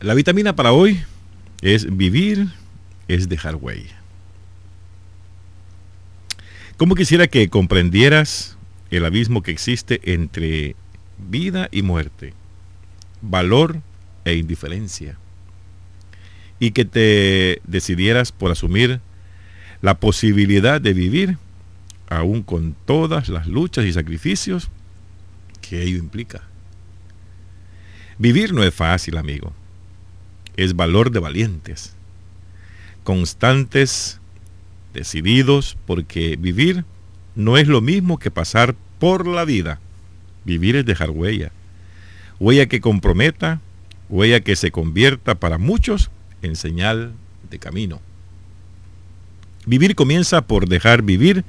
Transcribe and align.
La 0.00 0.12
vitamina 0.12 0.54
para 0.54 0.72
hoy 0.72 1.00
es 1.62 1.96
vivir, 1.96 2.48
es 3.08 3.30
dejar 3.30 3.56
huella. 3.56 3.96
¿Cómo 6.76 6.94
quisiera 6.94 7.28
que 7.28 7.48
comprendieras 7.48 8.58
el 8.90 9.06
abismo 9.06 9.42
que 9.42 9.52
existe 9.52 10.00
entre 10.12 10.76
vida 11.16 11.70
y 11.72 11.80
muerte, 11.80 12.34
valor 13.22 13.80
e 14.26 14.34
indiferencia? 14.34 15.16
Y 16.58 16.72
que 16.72 16.84
te 16.84 17.62
decidieras 17.64 18.32
por 18.32 18.50
asumir 18.50 19.00
la 19.80 19.98
posibilidad 19.98 20.78
de 20.78 20.92
vivir 20.92 21.38
aún 22.10 22.42
con 22.42 22.76
todas 22.84 23.30
las 23.30 23.46
luchas 23.46 23.86
y 23.86 23.94
sacrificios 23.94 24.68
que 25.62 25.80
ello 25.82 25.96
implica. 25.96 26.42
Vivir 28.18 28.52
no 28.52 28.62
es 28.62 28.74
fácil, 28.74 29.16
amigo. 29.16 29.54
Es 30.56 30.74
valor 30.74 31.10
de 31.10 31.20
valientes, 31.20 31.94
constantes, 33.04 34.20
decididos, 34.94 35.76
porque 35.86 36.36
vivir 36.36 36.84
no 37.34 37.58
es 37.58 37.68
lo 37.68 37.80
mismo 37.80 38.18
que 38.18 38.30
pasar 38.30 38.74
por 38.98 39.26
la 39.26 39.44
vida. 39.44 39.78
Vivir 40.44 40.76
es 40.76 40.86
dejar 40.86 41.10
huella. 41.10 41.52
Huella 42.38 42.66
que 42.66 42.80
comprometa, 42.80 43.60
huella 44.08 44.40
que 44.40 44.56
se 44.56 44.70
convierta 44.70 45.34
para 45.34 45.58
muchos 45.58 46.10
en 46.42 46.56
señal 46.56 47.12
de 47.50 47.58
camino. 47.58 48.00
Vivir 49.66 49.94
comienza 49.94 50.42
por 50.42 50.68
dejar 50.68 51.02
vivir, 51.02 51.44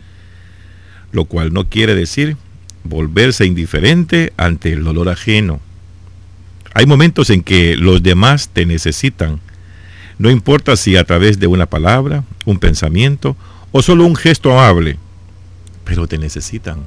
lo 1.12 1.26
cual 1.26 1.54
no 1.54 1.70
quiere 1.70 1.96
decir 1.96 2.36
volverse 2.84 3.46
indiferente 3.46 4.34
ante 4.38 4.74
el 4.74 4.84
dolor 4.84 5.10
ajeno. 5.10 5.60
Hay 6.78 6.86
momentos 6.86 7.32
en 7.32 7.42
que 7.42 7.76
los 7.76 8.04
demás 8.04 8.50
te 8.54 8.64
necesitan, 8.68 9.40
no 10.20 10.30
importa 10.30 10.76
si 10.76 10.96
a 10.96 11.06
través 11.06 11.40
de 11.40 11.48
una 11.48 11.66
palabra, 11.66 12.24
un 12.46 12.60
pensamiento 12.60 13.36
o 13.72 13.82
solo 13.82 14.06
un 14.06 14.16
gesto 14.16 14.52
amable, 14.52 15.00
pero 15.86 16.06
te 16.06 16.20
necesitan. 16.20 16.86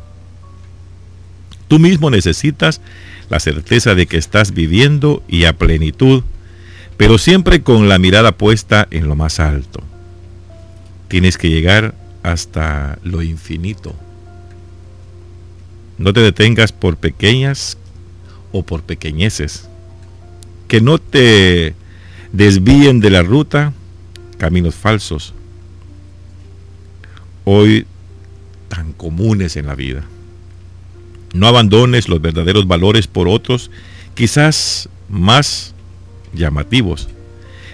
Tú 1.66 1.80
mismo 1.80 2.08
necesitas 2.08 2.80
la 3.30 3.40
certeza 3.40 3.96
de 3.96 4.06
que 4.06 4.16
estás 4.16 4.54
viviendo 4.54 5.24
y 5.26 5.42
a 5.42 5.58
plenitud, 5.58 6.22
pero 6.96 7.18
siempre 7.18 7.64
con 7.64 7.88
la 7.88 7.98
mirada 7.98 8.30
puesta 8.30 8.86
en 8.92 9.08
lo 9.08 9.16
más 9.16 9.40
alto. 9.40 9.82
Tienes 11.08 11.36
que 11.36 11.50
llegar 11.50 11.96
hasta 12.22 13.00
lo 13.02 13.22
infinito. 13.22 13.96
No 15.98 16.12
te 16.12 16.20
detengas 16.20 16.70
por 16.70 16.96
pequeñas 16.96 17.76
o 18.52 18.62
por 18.62 18.84
pequeñeces. 18.84 19.66
Que 20.70 20.80
no 20.80 20.98
te 20.98 21.74
desvíen 22.32 23.00
de 23.00 23.10
la 23.10 23.24
ruta 23.24 23.72
caminos 24.38 24.76
falsos, 24.76 25.34
hoy 27.44 27.86
tan 28.68 28.92
comunes 28.92 29.56
en 29.56 29.66
la 29.66 29.74
vida. 29.74 30.04
No 31.34 31.48
abandones 31.48 32.08
los 32.08 32.22
verdaderos 32.22 32.68
valores 32.68 33.08
por 33.08 33.26
otros, 33.26 33.72
quizás 34.14 34.88
más 35.08 35.74
llamativos, 36.32 37.08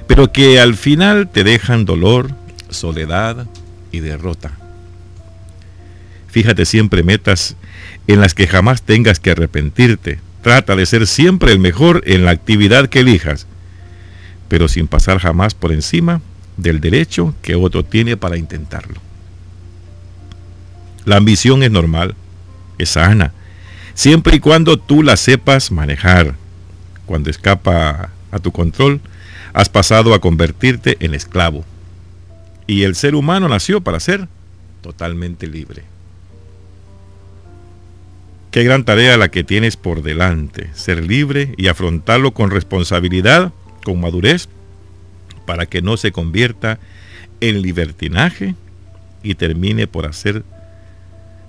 pero 0.06 0.32
que 0.32 0.58
al 0.58 0.74
final 0.74 1.28
te 1.30 1.44
dejan 1.44 1.84
dolor, 1.84 2.30
soledad 2.70 3.46
y 3.92 4.00
derrota. 4.00 4.52
Fíjate 6.28 6.64
siempre 6.64 7.02
metas 7.02 7.56
en 8.06 8.22
las 8.22 8.32
que 8.32 8.46
jamás 8.46 8.80
tengas 8.80 9.20
que 9.20 9.32
arrepentirte. 9.32 10.18
Trata 10.46 10.76
de 10.76 10.86
ser 10.86 11.08
siempre 11.08 11.50
el 11.50 11.58
mejor 11.58 12.04
en 12.06 12.24
la 12.24 12.30
actividad 12.30 12.88
que 12.88 13.00
elijas, 13.00 13.48
pero 14.46 14.68
sin 14.68 14.86
pasar 14.86 15.18
jamás 15.18 15.54
por 15.54 15.72
encima 15.72 16.20
del 16.56 16.80
derecho 16.80 17.34
que 17.42 17.56
otro 17.56 17.84
tiene 17.84 18.16
para 18.16 18.36
intentarlo. 18.36 19.00
La 21.04 21.16
ambición 21.16 21.64
es 21.64 21.72
normal, 21.72 22.14
es 22.78 22.90
sana, 22.90 23.32
siempre 23.94 24.36
y 24.36 24.38
cuando 24.38 24.78
tú 24.78 25.02
la 25.02 25.16
sepas 25.16 25.72
manejar. 25.72 26.36
Cuando 27.06 27.28
escapa 27.28 28.10
a 28.30 28.38
tu 28.38 28.52
control, 28.52 29.00
has 29.52 29.68
pasado 29.68 30.14
a 30.14 30.20
convertirte 30.20 30.96
en 31.00 31.14
esclavo. 31.14 31.64
Y 32.68 32.84
el 32.84 32.94
ser 32.94 33.16
humano 33.16 33.48
nació 33.48 33.80
para 33.80 33.98
ser 33.98 34.28
totalmente 34.80 35.48
libre. 35.48 35.95
Qué 38.56 38.64
gran 38.64 38.86
tarea 38.86 39.18
la 39.18 39.30
que 39.30 39.44
tienes 39.44 39.76
por 39.76 40.02
delante, 40.02 40.70
ser 40.72 41.04
libre 41.04 41.52
y 41.58 41.66
afrontarlo 41.66 42.30
con 42.30 42.50
responsabilidad, 42.50 43.52
con 43.84 44.00
madurez, 44.00 44.48
para 45.44 45.66
que 45.66 45.82
no 45.82 45.98
se 45.98 46.10
convierta 46.10 46.78
en 47.42 47.60
libertinaje 47.60 48.54
y 49.22 49.34
termine 49.34 49.86
por 49.86 50.06
hacer 50.06 50.42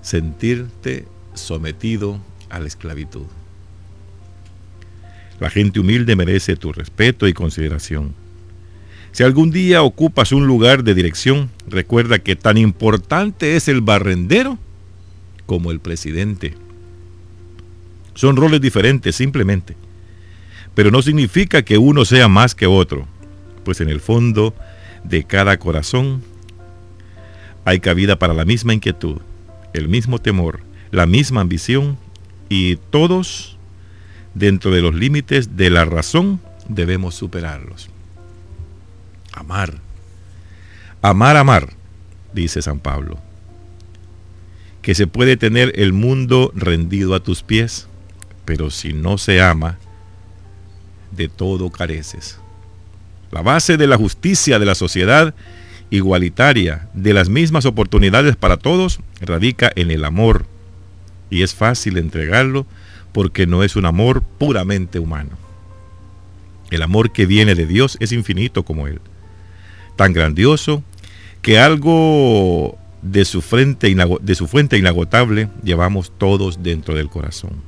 sentirte 0.02 1.06
sometido 1.34 2.20
a 2.50 2.60
la 2.60 2.68
esclavitud. 2.68 3.28
La 5.40 5.50
gente 5.50 5.80
humilde 5.80 6.18
merece 6.18 6.58
tu 6.58 6.74
respeto 6.74 7.26
y 7.26 7.32
consideración. 7.32 8.16
Si 9.14 9.24
algún 9.24 9.52
día 9.52 9.82
ocupas 9.82 10.34
un 10.34 10.46
lugar 10.46 10.84
de 10.84 10.94
dirección, 10.94 11.52
recuerda 11.70 12.20
que 12.20 12.36
tan 12.36 12.58
importante 12.58 13.56
es 13.56 13.70
el 13.70 13.80
barrendero 13.80 14.60
como 15.46 15.72
el 15.72 15.80
presidente. 15.80 16.67
Son 18.18 18.36
roles 18.36 18.60
diferentes 18.60 19.16
simplemente, 19.16 19.78
pero 20.74 20.90
no 20.90 21.04
significa 21.04 21.62
que 21.62 21.78
uno 21.78 22.04
sea 22.04 22.28
más 22.28 22.56
que 22.56 22.66
otro, 22.66 23.08
pues 23.64 23.80
en 23.80 23.90
el 23.90 24.00
fondo 24.00 24.56
de 25.04 25.24
cada 25.24 25.58
corazón 25.60 26.24
hay 27.64 27.80
cabida 27.80 28.18
para 28.18 28.34
la 28.34 28.44
misma 28.44 28.74
inquietud, 28.74 29.18
el 29.74 29.88
mismo 29.88 30.18
temor, 30.18 30.62
la 30.90 31.06
misma 31.06 31.42
ambición 31.42 32.00
y 32.50 32.78
todos, 32.78 33.56
dentro 34.34 34.72
de 34.72 34.82
los 34.82 34.96
límites 34.96 35.56
de 35.56 35.70
la 35.70 35.86
razón, 35.86 36.42
debemos 36.68 37.14
superarlos. 37.14 37.88
Amar. 39.32 39.76
Amar, 41.04 41.38
amar, 41.38 41.70
dice 42.34 42.64
San 42.64 42.80
Pablo. 42.80 43.20
Que 44.82 44.96
se 44.96 45.06
puede 45.06 45.38
tener 45.38 45.72
el 45.76 45.94
mundo 45.94 46.52
rendido 46.56 47.14
a 47.14 47.20
tus 47.20 47.44
pies, 47.44 47.88
pero 48.48 48.72
si 48.72 48.94
no 48.94 49.18
se 49.18 49.42
ama, 49.42 49.78
de 51.12 51.28
todo 51.28 51.70
careces. 51.70 52.40
La 53.30 53.42
base 53.42 53.76
de 53.76 53.88
la 53.88 53.98
justicia 53.98 54.58
de 54.58 54.66
la 54.66 54.74
sociedad 54.74 55.36
igualitaria, 55.90 56.88
de 56.94 57.14
las 57.14 57.28
mismas 57.28 57.66
oportunidades 57.66 58.38
para 58.38 58.56
todos, 58.56 59.02
radica 59.20 59.70
en 59.76 59.92
el 59.92 60.06
amor. 60.06 60.46
Y 61.30 61.44
es 61.44 61.56
fácil 61.56 61.98
entregarlo 61.98 62.66
porque 63.12 63.48
no 63.48 63.64
es 63.66 63.76
un 63.76 63.86
amor 63.86 64.24
puramente 64.24 64.98
humano. 64.98 65.32
El 66.72 66.84
amor 66.84 67.12
que 67.12 67.26
viene 67.26 67.54
de 67.54 67.68
Dios 67.68 67.98
es 68.00 68.14
infinito 68.14 68.64
como 68.64 68.88
Él. 68.88 69.02
Tan 69.98 70.14
grandioso 70.14 70.84
que 71.42 71.60
algo 71.60 72.78
de 73.02 73.26
su, 73.26 73.42
frente, 73.42 73.94
de 73.94 74.36
su 74.36 74.48
fuente 74.48 74.78
inagotable 74.78 75.50
llevamos 75.66 76.14
todos 76.18 76.64
dentro 76.64 76.96
del 76.96 77.10
corazón 77.10 77.68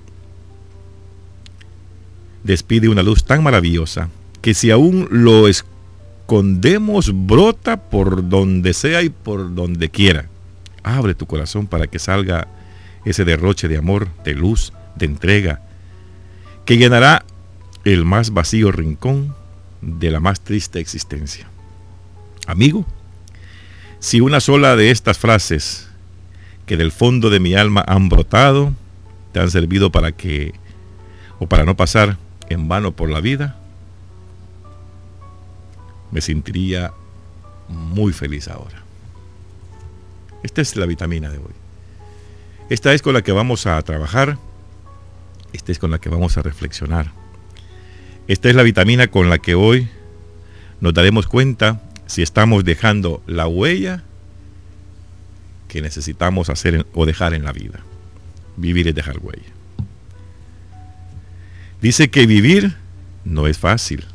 despide 2.43 2.89
una 2.89 3.03
luz 3.03 3.23
tan 3.23 3.43
maravillosa 3.43 4.09
que 4.41 4.53
si 4.53 4.71
aún 4.71 5.07
lo 5.11 5.47
escondemos, 5.47 7.11
brota 7.25 7.89
por 7.89 8.29
donde 8.29 8.73
sea 8.73 9.01
y 9.01 9.09
por 9.09 9.53
donde 9.53 9.89
quiera. 9.89 10.29
Abre 10.83 11.13
tu 11.13 11.25
corazón 11.25 11.67
para 11.67 11.87
que 11.87 11.99
salga 11.99 12.47
ese 13.05 13.25
derroche 13.25 13.67
de 13.67 13.77
amor, 13.77 14.07
de 14.23 14.33
luz, 14.33 14.73
de 14.95 15.05
entrega, 15.05 15.61
que 16.65 16.77
llenará 16.77 17.25
el 17.83 18.05
más 18.05 18.31
vacío 18.31 18.71
rincón 18.71 19.35
de 19.81 20.11
la 20.11 20.19
más 20.19 20.41
triste 20.41 20.79
existencia. 20.79 21.49
Amigo, 22.47 22.85
si 23.99 24.21
una 24.21 24.39
sola 24.39 24.75
de 24.75 24.91
estas 24.91 25.17
frases 25.17 25.89
que 26.65 26.77
del 26.77 26.91
fondo 26.91 27.29
de 27.29 27.39
mi 27.39 27.55
alma 27.55 27.83
han 27.87 28.09
brotado, 28.09 28.73
te 29.33 29.39
han 29.39 29.51
servido 29.51 29.91
para 29.91 30.11
que, 30.11 30.53
o 31.39 31.47
para 31.47 31.65
no 31.65 31.75
pasar 31.75 32.17
en 32.49 32.67
vano 32.67 32.91
por 32.91 33.09
la 33.09 33.21
vida, 33.21 33.55
me 36.11 36.21
sentiría 36.21 36.91
muy 37.67 38.13
feliz 38.13 38.47
ahora. 38.47 38.83
Esta 40.43 40.61
es 40.61 40.75
la 40.75 40.85
vitamina 40.85 41.29
de 41.29 41.37
hoy. 41.37 41.53
Esta 42.69 42.93
es 42.93 43.01
con 43.01 43.13
la 43.13 43.21
que 43.21 43.31
vamos 43.31 43.65
a 43.67 43.81
trabajar. 43.81 44.37
Esta 45.53 45.71
es 45.71 45.79
con 45.79 45.91
la 45.91 45.99
que 45.99 46.09
vamos 46.09 46.37
a 46.37 46.41
reflexionar. 46.41 47.11
Esta 48.27 48.49
es 48.49 48.55
la 48.55 48.63
vitamina 48.63 49.07
con 49.07 49.29
la 49.29 49.39
que 49.39 49.55
hoy 49.55 49.89
nos 50.81 50.93
daremos 50.93 51.27
cuenta 51.27 51.81
si 52.05 52.21
estamos 52.21 52.63
dejando 52.63 53.21
la 53.27 53.47
huella 53.47 54.03
que 55.67 55.81
necesitamos 55.81 56.49
hacer 56.49 56.85
o 56.93 57.05
dejar 57.05 57.33
en 57.33 57.43
la 57.43 57.51
vida. 57.51 57.79
Vivir 58.55 58.87
es 58.87 58.95
dejar 58.95 59.19
huella. 59.19 59.58
Dice 61.81 62.09
que 62.09 62.25
vivir 62.25 62.75
no 63.23 63.47
es 63.47 63.57
fácil. 63.57 64.05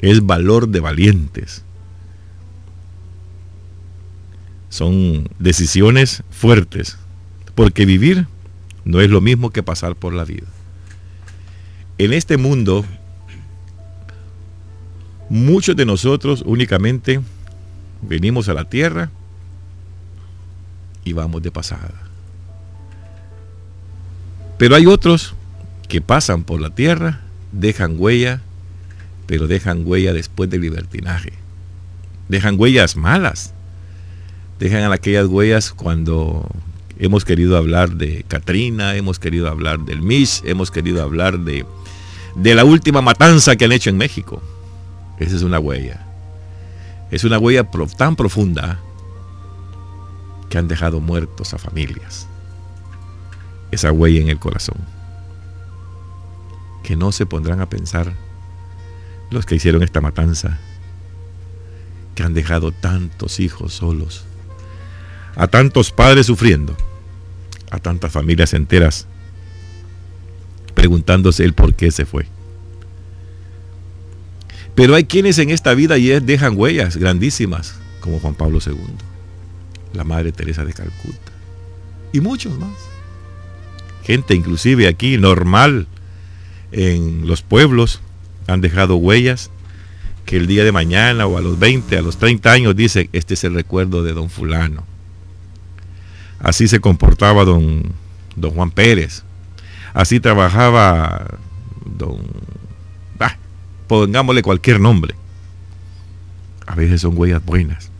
es 0.00 0.24
valor 0.24 0.68
de 0.68 0.78
valientes. 0.78 1.64
Son 4.68 5.28
decisiones 5.40 6.22
fuertes, 6.30 6.96
porque 7.56 7.84
vivir 7.84 8.28
no 8.84 9.00
es 9.00 9.10
lo 9.10 9.20
mismo 9.20 9.50
que 9.50 9.64
pasar 9.64 9.96
por 9.96 10.14
la 10.14 10.24
vida. 10.24 10.46
En 11.98 12.12
este 12.12 12.36
mundo, 12.36 12.84
muchos 15.28 15.74
de 15.74 15.84
nosotros 15.84 16.44
únicamente 16.46 17.20
venimos 18.02 18.48
a 18.48 18.54
la 18.54 18.66
tierra 18.66 19.10
y 21.04 21.12
vamos 21.12 21.42
de 21.42 21.50
pasada. 21.50 21.94
Pero 24.58 24.76
hay 24.76 24.86
otros 24.86 25.34
que 25.88 26.00
pasan 26.00 26.44
por 26.44 26.60
la 26.60 26.70
tierra, 26.70 27.20
dejan 27.52 27.96
huella, 27.98 28.42
pero 29.26 29.46
dejan 29.46 29.82
huella 29.86 30.12
después 30.12 30.48
del 30.50 30.60
libertinaje. 30.60 31.32
Dejan 32.28 32.56
huellas 32.58 32.96
malas. 32.96 33.54
Dejan 34.58 34.92
aquellas 34.92 35.26
huellas 35.26 35.72
cuando 35.72 36.48
hemos 36.98 37.24
querido 37.24 37.56
hablar 37.56 37.90
de 37.90 38.24
Katrina, 38.28 38.96
hemos 38.96 39.18
querido 39.18 39.48
hablar 39.48 39.80
del 39.80 40.02
Mish, 40.02 40.42
hemos 40.44 40.70
querido 40.70 41.02
hablar 41.02 41.38
de, 41.40 41.64
de 42.34 42.54
la 42.54 42.64
última 42.64 43.00
matanza 43.00 43.56
que 43.56 43.64
han 43.64 43.72
hecho 43.72 43.90
en 43.90 43.96
México. 43.96 44.42
Esa 45.18 45.36
es 45.36 45.42
una 45.42 45.58
huella. 45.58 46.04
Es 47.10 47.24
una 47.24 47.38
huella 47.38 47.68
tan 47.96 48.16
profunda 48.16 48.78
que 50.50 50.58
han 50.58 50.68
dejado 50.68 51.00
muertos 51.00 51.54
a 51.54 51.58
familias. 51.58 52.26
Esa 53.70 53.92
huella 53.92 54.20
en 54.20 54.28
el 54.28 54.38
corazón. 54.38 54.97
Que 56.88 56.96
no 56.96 57.12
se 57.12 57.26
pondrán 57.26 57.60
a 57.60 57.68
pensar 57.68 58.14
los 59.30 59.44
que 59.44 59.56
hicieron 59.56 59.82
esta 59.82 60.00
matanza, 60.00 60.58
que 62.14 62.22
han 62.22 62.32
dejado 62.32 62.72
tantos 62.72 63.40
hijos 63.40 63.74
solos, 63.74 64.24
a 65.36 65.48
tantos 65.48 65.90
padres 65.90 66.24
sufriendo, 66.24 66.74
a 67.70 67.78
tantas 67.78 68.10
familias 68.10 68.54
enteras 68.54 69.06
preguntándose 70.72 71.44
el 71.44 71.52
por 71.52 71.74
qué 71.74 71.90
se 71.90 72.06
fue. 72.06 72.26
Pero 74.74 74.94
hay 74.94 75.04
quienes 75.04 75.38
en 75.40 75.50
esta 75.50 75.74
vida 75.74 75.98
ya 75.98 76.20
dejan 76.20 76.56
huellas 76.56 76.96
grandísimas, 76.96 77.74
como 78.00 78.18
Juan 78.18 78.32
Pablo 78.32 78.60
II, 78.66 78.78
la 79.92 80.04
Madre 80.04 80.32
Teresa 80.32 80.64
de 80.64 80.72
Calcuta, 80.72 81.32
y 82.14 82.20
muchos 82.20 82.58
más. 82.58 82.78
Gente 84.04 84.34
inclusive 84.34 84.88
aquí 84.88 85.18
normal 85.18 85.86
en 86.72 87.26
los 87.26 87.42
pueblos 87.42 88.00
han 88.46 88.60
dejado 88.60 88.96
huellas 88.96 89.50
que 90.24 90.36
el 90.36 90.46
día 90.46 90.64
de 90.64 90.72
mañana 90.72 91.26
o 91.26 91.38
a 91.38 91.40
los 91.40 91.58
20, 91.58 91.96
a 91.96 92.02
los 92.02 92.18
30 92.18 92.52
años 92.52 92.76
dicen, 92.76 93.08
este 93.12 93.34
es 93.34 93.44
el 93.44 93.54
recuerdo 93.54 94.02
de 94.02 94.12
don 94.12 94.28
fulano. 94.28 94.84
Así 96.38 96.68
se 96.68 96.80
comportaba 96.80 97.44
don, 97.44 97.82
don 98.36 98.52
Juan 98.52 98.70
Pérez. 98.70 99.22
Así 99.94 100.20
trabajaba 100.20 101.38
don 101.84 102.18
pongámosle 103.88 104.42
cualquier 104.42 104.78
nombre. 104.78 105.14
A 106.66 106.76
veces 106.76 107.00
son 107.00 107.18
huellas 107.18 107.44
buenas. 107.44 107.90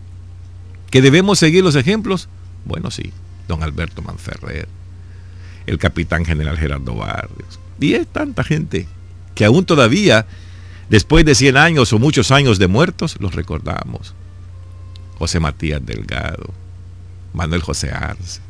¿Que 0.91 1.01
debemos 1.01 1.39
seguir 1.39 1.63
los 1.63 1.75
ejemplos? 1.75 2.29
Bueno, 2.63 2.91
sí. 2.91 3.11
Don 3.47 3.63
Alberto 3.63 4.01
Manferrer, 4.01 4.69
el 5.69 5.77
capitán 5.77 6.25
general 6.25 6.57
Gerardo 6.57 6.95
Barrios. 6.95 7.59
Y 7.79 7.93
es 7.93 8.07
tanta 8.07 8.43
gente 8.43 8.87
que 9.35 9.45
aún 9.45 9.65
todavía, 9.65 10.25
después 10.89 11.23
de 11.25 11.35
100 11.35 11.57
años 11.57 11.93
o 11.93 11.99
muchos 11.99 12.31
años 12.31 12.59
de 12.59 12.67
muertos, 12.67 13.17
los 13.19 13.35
recordamos. 13.35 14.13
José 15.17 15.39
Matías 15.39 15.85
Delgado, 15.85 16.53
Manuel 17.33 17.61
José 17.61 17.91
Arce. 17.91 18.41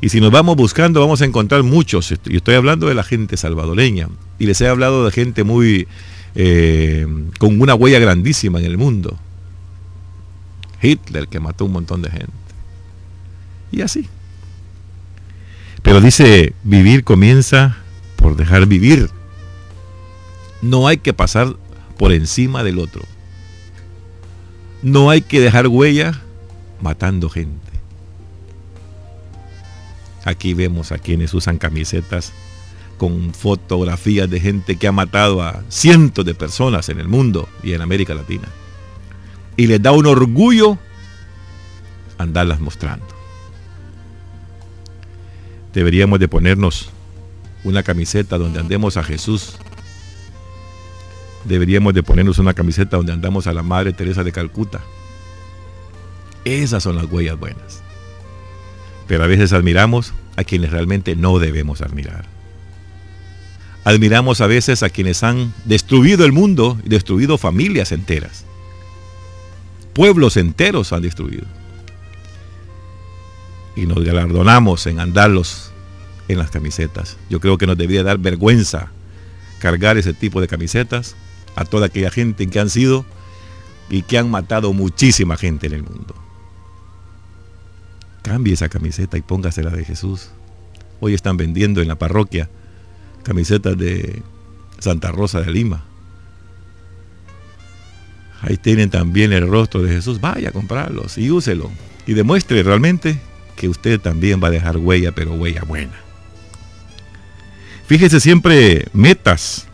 Y 0.00 0.08
si 0.08 0.20
nos 0.20 0.30
vamos 0.30 0.56
buscando, 0.56 1.00
vamos 1.00 1.20
a 1.20 1.26
encontrar 1.26 1.62
muchos. 1.62 2.12
Y 2.24 2.36
estoy 2.36 2.54
hablando 2.54 2.88
de 2.88 2.94
la 2.94 3.02
gente 3.02 3.36
salvadoreña. 3.36 4.08
Y 4.38 4.46
les 4.46 4.60
he 4.62 4.68
hablado 4.68 5.04
de 5.04 5.10
gente 5.10 5.44
muy 5.44 5.86
eh, 6.34 7.06
con 7.38 7.60
una 7.60 7.74
huella 7.74 7.98
grandísima 7.98 8.58
en 8.58 8.64
el 8.64 8.78
mundo. 8.78 9.18
Hitler 10.80 11.28
que 11.28 11.38
mató 11.38 11.66
un 11.66 11.72
montón 11.72 12.00
de 12.00 12.10
gente. 12.10 12.32
Y 13.70 13.82
así. 13.82 14.08
Pero 15.90 16.00
dice, 16.00 16.52
vivir 16.62 17.02
comienza 17.02 17.76
por 18.14 18.36
dejar 18.36 18.66
vivir. 18.66 19.10
No 20.62 20.86
hay 20.86 20.98
que 20.98 21.12
pasar 21.12 21.56
por 21.98 22.12
encima 22.12 22.62
del 22.62 22.78
otro. 22.78 23.02
No 24.82 25.10
hay 25.10 25.20
que 25.20 25.40
dejar 25.40 25.66
huella 25.66 26.22
matando 26.80 27.28
gente. 27.28 27.72
Aquí 30.24 30.54
vemos 30.54 30.92
a 30.92 30.98
quienes 30.98 31.34
usan 31.34 31.58
camisetas 31.58 32.32
con 32.96 33.34
fotografías 33.34 34.30
de 34.30 34.38
gente 34.38 34.76
que 34.76 34.86
ha 34.86 34.92
matado 34.92 35.42
a 35.42 35.64
cientos 35.70 36.24
de 36.24 36.36
personas 36.36 36.88
en 36.88 37.00
el 37.00 37.08
mundo 37.08 37.48
y 37.64 37.72
en 37.72 37.82
América 37.82 38.14
Latina. 38.14 38.46
Y 39.56 39.66
les 39.66 39.82
da 39.82 39.90
un 39.90 40.06
orgullo 40.06 40.78
andarlas 42.16 42.60
mostrando. 42.60 43.19
Deberíamos 45.72 46.18
de 46.18 46.28
ponernos 46.28 46.90
una 47.64 47.82
camiseta 47.82 48.38
donde 48.38 48.60
andemos 48.60 48.96
a 48.96 49.04
Jesús. 49.04 49.56
Deberíamos 51.44 51.94
de 51.94 52.02
ponernos 52.02 52.38
una 52.38 52.54
camiseta 52.54 52.96
donde 52.96 53.12
andamos 53.12 53.46
a 53.46 53.52
la 53.52 53.62
Madre 53.62 53.92
Teresa 53.92 54.24
de 54.24 54.32
Calcuta. 54.32 54.80
Esas 56.44 56.82
son 56.82 56.96
las 56.96 57.06
huellas 57.06 57.38
buenas. 57.38 57.82
Pero 59.06 59.24
a 59.24 59.26
veces 59.26 59.52
admiramos 59.52 60.12
a 60.36 60.44
quienes 60.44 60.70
realmente 60.70 61.16
no 61.16 61.38
debemos 61.38 61.82
admirar. 61.82 62.24
Admiramos 63.84 64.40
a 64.40 64.46
veces 64.46 64.82
a 64.82 64.90
quienes 64.90 65.22
han 65.22 65.54
destruido 65.64 66.24
el 66.24 66.32
mundo 66.32 66.78
y 66.84 66.88
destruido 66.88 67.38
familias 67.38 67.92
enteras. 67.92 68.44
Pueblos 69.94 70.36
enteros 70.36 70.92
han 70.92 71.02
destruido. 71.02 71.46
Y 73.80 73.86
nos 73.86 74.04
galardonamos 74.04 74.86
en 74.86 75.00
andarlos 75.00 75.72
en 76.28 76.36
las 76.36 76.50
camisetas. 76.50 77.16
Yo 77.30 77.40
creo 77.40 77.56
que 77.56 77.66
nos 77.66 77.78
debería 77.78 78.02
dar 78.02 78.18
vergüenza 78.18 78.92
cargar 79.58 79.96
ese 79.96 80.12
tipo 80.12 80.42
de 80.42 80.48
camisetas 80.48 81.16
a 81.56 81.64
toda 81.64 81.86
aquella 81.86 82.10
gente 82.10 82.46
que 82.46 82.60
han 82.60 82.68
sido 82.68 83.06
y 83.88 84.02
que 84.02 84.18
han 84.18 84.30
matado 84.30 84.74
muchísima 84.74 85.38
gente 85.38 85.66
en 85.66 85.72
el 85.72 85.82
mundo. 85.82 86.14
Cambie 88.20 88.52
esa 88.52 88.68
camiseta 88.68 89.16
y 89.16 89.22
póngasela 89.22 89.70
de 89.70 89.84
Jesús. 89.86 90.28
Hoy 91.00 91.14
están 91.14 91.38
vendiendo 91.38 91.80
en 91.80 91.88
la 91.88 91.96
parroquia 91.96 92.50
camisetas 93.22 93.78
de 93.78 94.22
Santa 94.78 95.10
Rosa 95.10 95.40
de 95.40 95.50
Lima. 95.50 95.84
Ahí 98.42 98.58
tienen 98.58 98.90
también 98.90 99.32
el 99.32 99.48
rostro 99.48 99.82
de 99.82 99.90
Jesús. 99.90 100.20
Vaya 100.20 100.50
a 100.50 100.52
comprarlos 100.52 101.16
y 101.16 101.30
úselo. 101.30 101.70
Y 102.06 102.12
demuestre 102.12 102.62
realmente 102.62 103.29
que 103.60 103.68
usted 103.68 104.00
también 104.00 104.42
va 104.42 104.48
a 104.48 104.52
dejar 104.52 104.78
huella, 104.78 105.12
pero 105.12 105.34
huella 105.34 105.60
buena. 105.64 105.92
Fíjese 107.86 108.18
siempre 108.18 108.86
metas 108.94 109.66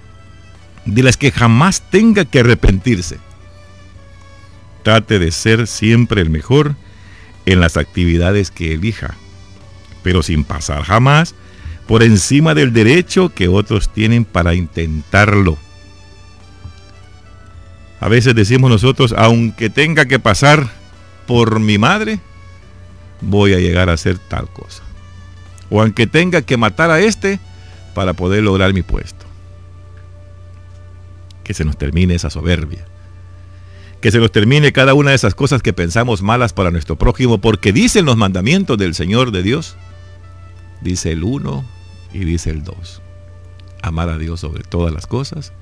de 0.87 1.05
las 1.05 1.17
que 1.17 1.31
jamás 1.31 1.89
tenga 1.89 2.25
que 2.25 2.41
arrepentirse. 2.41 3.19
Trate 4.83 5.21
de 5.21 5.31
ser 5.31 5.69
siempre 5.69 6.21
el 6.21 6.31
mejor 6.31 6.75
en 7.45 7.61
las 7.61 7.77
actividades 7.77 8.51
que 8.51 8.75
elija, 8.75 9.15
pero 10.03 10.25
sin 10.25 10.43
pasar 10.43 10.83
jamás 10.83 11.37
por 11.87 12.03
encima 12.03 12.55
del 12.55 12.73
derecho 12.73 13.29
que 13.33 13.47
otros 13.47 13.93
tienen 13.93 14.25
para 14.25 14.55
intentarlo. 14.55 15.59
A 18.01 18.09
veces 18.09 18.35
decimos 18.35 18.69
nosotros, 18.69 19.15
aunque 19.17 19.71
tenga 19.71 20.07
que 20.07 20.19
pasar 20.19 20.73
por 21.29 21.61
mi 21.61 21.79
madre, 21.79 22.19
voy 23.21 23.55
a 23.55 23.59
llegar 23.59 23.89
a 23.89 23.95
hacer 23.95 24.19
tal 24.19 24.49
cosa. 24.49 24.83
O 25.71 25.81
aunque 25.81 26.07
tenga 26.07 26.43
que 26.43 26.57
matar 26.57 26.91
a 26.91 27.01
este 27.01 27.41
para 27.95 28.15
poder 28.15 28.43
lograr 28.43 28.73
mi 28.73 28.83
puesto. 28.83 29.27
Que 31.45 31.55
se 31.55 31.65
nos 31.65 31.77
termine 31.77 32.15
esa 32.15 32.31
soberbia. 32.31 32.85
Que 34.01 34.11
se 34.13 34.19
nos 34.19 34.31
termine 34.31 34.73
cada 34.73 34.95
una 34.95 35.11
de 35.11 35.17
esas 35.17 35.35
cosas 35.35 35.63
que 35.63 35.73
pensamos 35.73 36.23
malas 36.23 36.53
para 36.53 36.71
nuestro 36.71 36.97
prójimo, 36.97 37.39
porque 37.41 37.73
dicen 37.73 38.05
los 38.05 38.17
mandamientos 38.17 38.79
del 38.79 38.95
Señor 38.95 39.33
de 39.33 39.43
Dios. 39.43 39.77
Dice 40.83 41.13
el 41.13 41.25
uno, 41.25 41.65
y 42.13 42.25
dice 42.25 42.51
el 42.51 42.63
2, 42.63 43.03
amar 43.83 44.09
a 44.09 44.19
Dios 44.19 44.41
sobre 44.41 44.63
todas 44.63 44.93
las 44.93 45.07
cosas. 45.07 45.53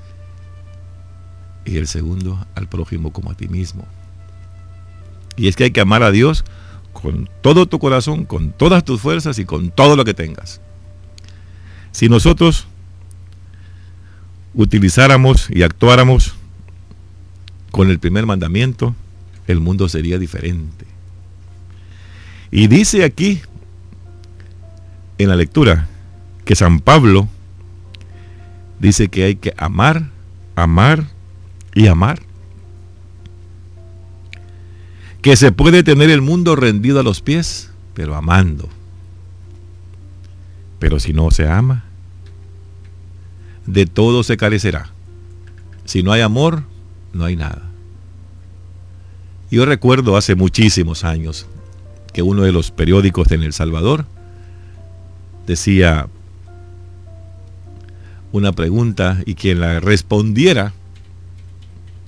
Y 1.65 1.79
el 1.79 1.87
segundo, 1.87 2.47
al 2.55 2.69
prójimo 2.69 3.13
como 3.13 3.31
a 3.31 3.35
ti 3.35 3.49
mismo. 3.49 3.87
Y 5.37 5.49
es 5.49 5.57
que 5.57 5.65
hay 5.65 5.71
que 5.71 5.81
amar 5.81 6.03
a 6.03 6.11
Dios 6.11 6.45
con 6.95 7.29
todo 7.43 7.67
tu 7.67 7.79
corazón, 7.79 8.25
con 8.25 8.53
todas 8.53 8.83
tus 8.83 9.03
fuerzas 9.03 9.39
y 9.39 9.45
con 9.45 9.71
todo 9.71 9.97
lo 9.97 10.07
que 10.07 10.15
tengas. 10.15 10.63
Si 11.93 12.09
nosotros 12.09 12.67
utilizáramos 14.55 15.51
y 15.51 15.63
actuáramos 15.63 16.35
con 17.71 17.91
el 17.91 17.99
primer 17.99 18.25
mandamiento, 18.25 18.95
el 19.47 19.61
mundo 19.61 19.89
sería 19.91 20.19
diferente. 20.19 20.87
Y 22.51 22.69
dice 22.69 23.05
aquí, 23.05 23.43
en 25.19 25.29
la 25.29 25.37
lectura, 25.37 25.89
que 26.45 26.55
San 26.55 26.81
Pablo 26.81 27.29
dice 28.79 29.09
que 29.09 29.25
hay 29.25 29.37
que 29.37 29.53
amar, 29.57 30.11
amar 30.57 31.09
y 31.75 31.87
amar. 31.87 32.21
Que 35.25 35.37
se 35.37 35.53
puede 35.53 35.83
tener 35.83 36.11
el 36.11 36.21
mundo 36.21 36.55
rendido 36.55 37.01
a 37.01 37.03
los 37.03 37.23
pies, 37.23 37.71
pero 37.95 38.15
amando. 38.15 38.69
Pero 40.79 41.01
si 41.01 41.15
no 41.15 41.31
se 41.31 41.49
ama, 41.49 41.85
de 43.65 43.87
todo 43.87 44.23
se 44.23 44.37
carecerá. 44.37 44.91
Si 45.87 46.03
no 46.03 46.13
hay 46.13 46.21
amor, 46.21 46.65
no 47.15 47.25
hay 47.25 47.37
nada. 47.37 47.63
Yo 49.51 49.65
recuerdo 49.65 50.19
hace 50.19 50.35
muchísimos 50.35 51.05
años 51.05 51.47
que 52.13 52.21
uno 52.21 52.43
de 52.43 52.53
los 52.53 52.71
periódicos 52.71 53.33
en 53.33 53.45
El 53.45 53.55
Salvador 53.55 54.05
decía 55.47 56.07
una 58.31 58.53
pregunta 58.53 59.23
y 59.25 59.37
quien 59.37 59.61
la 59.61 59.81
respondiera 59.81 60.75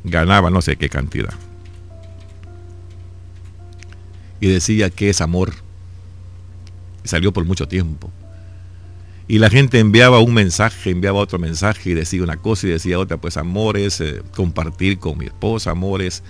ganaba 0.04 0.50
no 0.50 0.60
sé 0.60 0.76
qué 0.76 0.90
cantidad. 0.90 1.32
Y 4.40 4.48
decía 4.48 4.90
que 4.90 5.10
es 5.10 5.20
amor. 5.20 5.52
Y 7.04 7.08
salió 7.08 7.32
por 7.32 7.44
mucho 7.44 7.66
tiempo. 7.68 8.10
Y 9.28 9.38
la 9.38 9.50
gente 9.50 9.80
enviaba 9.80 10.20
un 10.20 10.34
mensaje, 10.34 10.90
enviaba 10.90 11.18
otro 11.18 11.38
mensaje 11.38 11.90
y 11.90 11.94
decía 11.94 12.22
una 12.22 12.36
cosa 12.36 12.68
y 12.68 12.70
decía 12.70 12.98
otra, 12.98 13.16
pues 13.16 13.36
amor 13.36 13.76
es 13.76 14.00
eh, 14.00 14.22
compartir 14.34 14.98
con 14.98 15.18
mi 15.18 15.26
esposa, 15.26 15.72
amor 15.72 16.00
es 16.00 16.22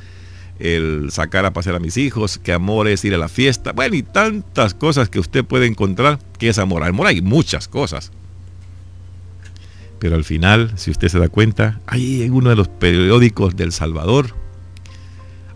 el 0.59 1.11
sacar 1.11 1.45
a 1.45 1.53
pasear 1.53 1.77
a 1.77 1.79
mis 1.79 1.99
hijos, 1.99 2.39
que 2.39 2.53
amor 2.55 2.89
es 2.89 3.05
ir 3.05 3.15
a 3.15 3.19
la 3.19 3.29
fiesta, 3.29 3.73
bueno, 3.73 3.97
y 3.97 4.03
tantas 4.03 4.73
cosas 4.73 5.11
que 5.11 5.19
usted 5.19 5.45
puede 5.45 5.67
encontrar 5.67 6.19
que 6.39 6.49
es 6.49 6.59
amor. 6.59 6.85
Amor 6.85 7.09
hay 7.09 7.21
muchas 7.21 7.69
cosas. 7.69 8.13
Pero 9.99 10.17
al 10.17 10.25
final, 10.25 10.73
si 10.77 10.91
usted 10.91 11.09
se 11.09 11.19
da 11.19 11.29
cuenta, 11.29 11.81
ahí 11.87 12.23
en 12.23 12.33
uno 12.33 12.49
de 12.49 12.57
los 12.57 12.69
periódicos 12.69 13.57
del 13.57 13.73
Salvador 13.73 14.35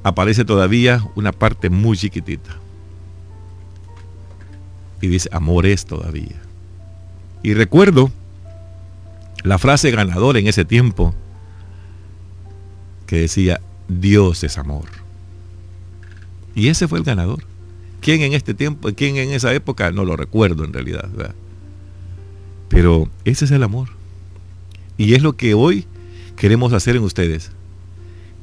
aparece 0.02 0.44
todavía 0.44 1.04
una 1.14 1.32
parte 1.32 1.70
muy 1.70 1.96
chiquitita. 1.96 2.56
Y 5.00 5.08
dice, 5.08 5.28
amor 5.32 5.66
es 5.66 5.86
todavía. 5.86 6.36
Y 7.42 7.54
recuerdo 7.54 8.10
la 9.42 9.58
frase 9.58 9.90
ganadora 9.90 10.38
en 10.38 10.46
ese 10.46 10.64
tiempo 10.64 11.14
que 13.06 13.20
decía, 13.20 13.60
Dios 13.88 14.44
es 14.44 14.58
amor. 14.58 14.84
Y 16.54 16.68
ese 16.68 16.86
fue 16.86 16.98
el 16.98 17.04
ganador. 17.04 17.44
¿Quién 18.00 18.22
en 18.22 18.32
este 18.32 18.54
tiempo, 18.54 18.90
quién 18.94 19.16
en 19.16 19.30
esa 19.32 19.52
época? 19.54 19.90
No 19.92 20.04
lo 20.04 20.16
recuerdo 20.16 20.64
en 20.64 20.72
realidad. 20.72 21.08
Pero 22.68 23.08
ese 23.24 23.44
es 23.44 23.50
el 23.50 23.62
amor. 23.62 23.88
Y 24.96 25.14
es 25.14 25.22
lo 25.22 25.34
que 25.34 25.54
hoy 25.54 25.86
queremos 26.36 26.72
hacer 26.72 26.96
en 26.96 27.02
ustedes. 27.02 27.52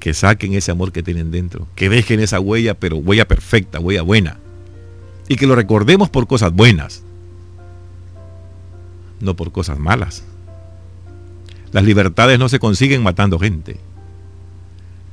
Que 0.08 0.14
saquen 0.14 0.54
ese 0.54 0.72
amor 0.72 0.94
que 0.94 1.04
tienen 1.04 1.32
dentro. 1.32 1.68
Que 1.76 1.90
dejen 1.90 2.22
esa 2.22 2.40
huella, 2.40 2.76
pero 2.76 2.96
huella 2.96 3.28
perfecta, 3.28 3.82
huella 3.82 4.04
buena. 4.04 4.38
Y 5.28 5.36
que 5.36 5.46
lo 5.46 5.54
recordemos 5.54 6.10
por 6.10 6.28
cosas 6.28 6.54
buenas 6.54 7.04
no 9.20 9.36
por 9.36 9.52
cosas 9.52 9.78
malas. 9.80 10.24
Las 11.74 11.84
libertades 11.84 12.40
no 12.40 12.48
se 12.48 12.60
consiguen 12.60 13.04
matando 13.04 13.38
gente. 13.38 13.82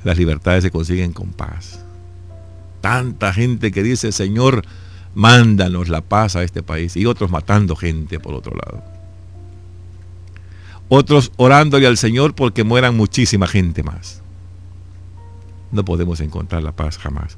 Las 0.05 0.17
libertades 0.17 0.63
se 0.63 0.71
consiguen 0.71 1.13
con 1.13 1.33
paz. 1.33 1.81
Tanta 2.81 3.33
gente 3.33 3.73
que 3.73 3.83
dice, 3.83 4.13
Señor, 4.13 4.63
mándanos 5.13 5.89
la 5.89 6.03
paz 6.03 6.37
a 6.37 6.45
este 6.45 6.63
país. 6.63 6.97
Y 6.97 7.07
otros 7.07 7.33
matando 7.33 7.75
gente 7.75 8.21
por 8.21 8.35
otro 8.35 8.55
lado. 8.55 8.85
Otros 10.89 11.33
orándole 11.37 11.89
al 11.89 11.97
Señor 11.97 12.37
porque 12.37 12.63
mueran 12.63 12.97
muchísima 12.97 13.49
gente 13.49 13.83
más. 13.83 14.23
No 15.75 15.85
podemos 15.85 16.21
encontrar 16.21 16.62
la 16.62 16.71
paz 16.71 16.99
jamás. 16.99 17.37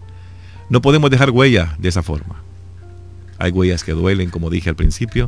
No 0.68 0.82
podemos 0.82 1.10
dejar 1.10 1.30
huella 1.30 1.74
de 1.78 1.88
esa 1.88 2.02
forma. 2.02 2.42
Hay 3.38 3.50
huellas 3.50 3.82
que 3.82 3.92
duelen, 3.92 4.28
como 4.28 4.50
dije 4.50 4.68
al 4.68 4.76
principio, 4.76 5.26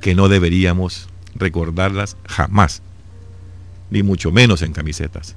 que 0.00 0.14
no 0.14 0.28
deberíamos 0.28 1.08
recordarlas 1.34 2.16
jamás, 2.26 2.80
ni 3.90 4.04
mucho 4.04 4.30
menos 4.30 4.62
en 4.62 4.72
camisetas, 4.72 5.34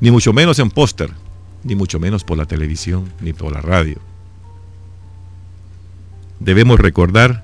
ni 0.00 0.10
mucho 0.10 0.34
menos 0.34 0.58
en 0.58 0.70
póster, 0.70 1.10
ni 1.64 1.74
mucho 1.74 1.98
menos 1.98 2.22
por 2.22 2.36
la 2.36 2.44
televisión, 2.44 3.10
ni 3.20 3.32
por 3.32 3.52
la 3.52 3.62
radio. 3.62 4.00
Debemos 6.40 6.78
recordar 6.78 7.42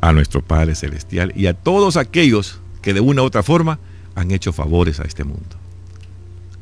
a 0.00 0.12
nuestro 0.12 0.40
Padre 0.40 0.76
Celestial 0.76 1.32
y 1.34 1.46
a 1.46 1.54
todos 1.54 1.96
aquellos 1.96 2.60
que 2.80 2.94
de 2.94 3.00
una 3.00 3.22
u 3.22 3.24
otra 3.24 3.42
forma 3.42 3.80
han 4.14 4.30
hecho 4.30 4.52
favores 4.52 5.00
a 5.00 5.04
este 5.04 5.24
mundo. 5.24 5.61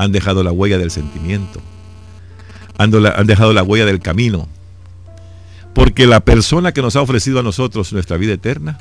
Han 0.01 0.13
dejado 0.13 0.43
la 0.43 0.51
huella 0.51 0.79
del 0.79 0.91
sentimiento, 0.91 1.61
han 2.79 3.27
dejado 3.27 3.53
la 3.53 3.63
huella 3.63 3.85
del 3.85 4.01
camino, 4.01 4.49
porque 5.75 6.07
la 6.07 6.21
persona 6.21 6.73
que 6.73 6.81
nos 6.81 6.97
ha 6.97 7.03
ofrecido 7.03 7.39
a 7.39 7.43
nosotros 7.43 7.93
nuestra 7.93 8.17
vida 8.17 8.33
eterna, 8.33 8.79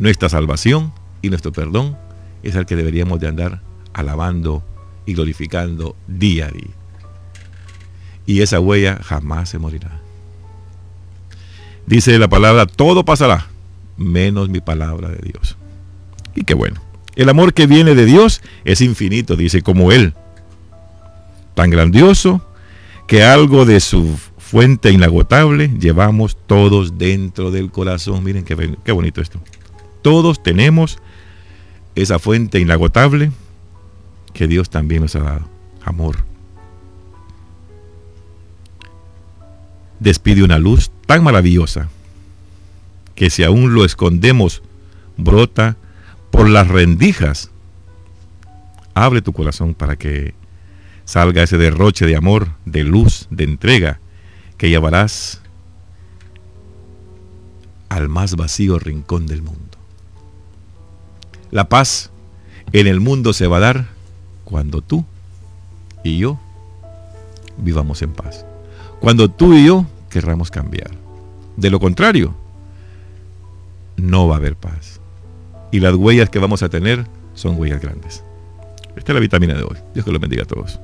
nuestra 0.00 0.28
salvación 0.28 0.92
y 1.22 1.28
nuestro 1.30 1.52
perdón, 1.52 1.96
es 2.42 2.56
el 2.56 2.66
que 2.66 2.74
deberíamos 2.74 3.20
de 3.20 3.28
andar 3.28 3.60
alabando 3.92 4.64
y 5.06 5.14
glorificando 5.14 5.94
día 6.08 6.46
a 6.46 6.50
día. 6.50 6.74
Y 8.26 8.40
esa 8.40 8.58
huella 8.58 8.98
jamás 9.04 9.50
se 9.50 9.60
morirá. 9.60 10.00
Dice 11.86 12.18
la 12.18 12.26
palabra, 12.26 12.66
todo 12.66 13.04
pasará, 13.04 13.46
menos 13.96 14.48
mi 14.48 14.58
palabra 14.58 15.10
de 15.10 15.30
Dios. 15.30 15.56
Y 16.34 16.42
qué 16.42 16.54
bueno. 16.54 16.82
El 17.14 17.28
amor 17.28 17.54
que 17.54 17.68
viene 17.68 17.94
de 17.94 18.04
Dios 18.04 18.42
es 18.64 18.80
infinito, 18.80 19.36
dice, 19.36 19.62
como 19.62 19.92
Él. 19.92 20.12
Tan 21.54 21.70
grandioso 21.70 22.40
que 23.06 23.22
algo 23.22 23.64
de 23.64 23.80
su 23.80 24.18
fuente 24.38 24.90
inagotable 24.90 25.68
llevamos 25.80 26.36
todos 26.46 26.98
dentro 26.98 27.50
del 27.50 27.70
corazón. 27.70 28.24
Miren 28.24 28.44
qué, 28.44 28.76
qué 28.84 28.92
bonito 28.92 29.20
esto. 29.20 29.40
Todos 30.02 30.42
tenemos 30.42 30.98
esa 31.94 32.18
fuente 32.18 32.60
inagotable 32.60 33.30
que 34.32 34.46
Dios 34.46 34.68
también 34.68 35.02
nos 35.02 35.16
ha 35.16 35.20
dado. 35.20 35.48
Amor. 35.84 36.18
Despide 40.00 40.42
una 40.42 40.58
luz 40.58 40.90
tan 41.06 41.22
maravillosa 41.22 41.88
que 43.14 43.30
si 43.30 43.44
aún 43.44 43.74
lo 43.74 43.84
escondemos, 43.84 44.62
brota 45.16 45.76
por 46.30 46.48
las 46.48 46.68
rendijas. 46.68 47.50
Abre 48.92 49.22
tu 49.22 49.32
corazón 49.32 49.74
para 49.74 49.96
que 49.96 50.34
salga 51.04 51.42
ese 51.42 51.58
derroche 51.58 52.06
de 52.06 52.16
amor, 52.16 52.48
de 52.64 52.84
luz, 52.84 53.26
de 53.30 53.44
entrega 53.44 54.00
que 54.56 54.70
llevarás 54.70 55.40
al 57.88 58.08
más 58.08 58.36
vacío 58.36 58.78
rincón 58.78 59.26
del 59.26 59.42
mundo. 59.42 59.78
La 61.50 61.68
paz 61.68 62.10
en 62.72 62.86
el 62.86 63.00
mundo 63.00 63.32
se 63.32 63.46
va 63.46 63.58
a 63.58 63.60
dar 63.60 63.86
cuando 64.44 64.80
tú 64.80 65.04
y 66.02 66.18
yo 66.18 66.38
vivamos 67.56 68.02
en 68.02 68.12
paz. 68.12 68.44
Cuando 69.00 69.30
tú 69.30 69.54
y 69.54 69.66
yo 69.66 69.86
querramos 70.10 70.50
cambiar. 70.50 70.90
De 71.56 71.70
lo 71.70 71.78
contrario, 71.78 72.34
no 73.96 74.26
va 74.26 74.34
a 74.34 74.38
haber 74.38 74.56
paz. 74.56 75.00
Y 75.70 75.80
las 75.80 75.94
huellas 75.94 76.30
que 76.30 76.38
vamos 76.38 76.62
a 76.62 76.68
tener 76.68 77.06
son 77.34 77.58
huellas 77.58 77.80
grandes. 77.80 78.24
Esta 78.96 79.12
es 79.12 79.14
la 79.14 79.20
vitamina 79.20 79.54
de 79.54 79.62
hoy. 79.62 79.76
Dios 79.92 80.04
que 80.04 80.12
lo 80.12 80.18
bendiga 80.18 80.42
a 80.44 80.46
todos. 80.46 80.80